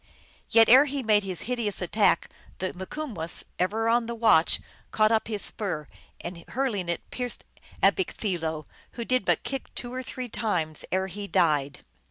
Yet 0.49 0.67
ere 0.67 0.85
he 0.85 1.03
made 1.03 1.21
his 1.21 1.41
hideous 1.41 1.79
attack 1.79 2.27
the 2.57 2.73
Mikumwess, 2.73 3.43
ever 3.59 3.87
on 3.87 4.07
the 4.07 4.15
watch, 4.15 4.59
caught 4.89 5.11
up 5.11 5.27
his 5.27 5.43
spear, 5.43 5.87
and, 6.19 6.43
hurling 6.49 6.89
it, 6.89 7.07
pierced 7.11 7.43
A 7.83 7.91
bekk 7.91 8.17
thee 8.17 8.35
lo, 8.39 8.65
who 8.93 9.05
did 9.05 9.25
but 9.25 9.43
kick 9.43 9.71
two 9.75 9.93
or 9.93 10.01
three 10.01 10.27
times 10.27 10.83
ere 10.91 11.05
he 11.05 11.27
died. 11.27 11.81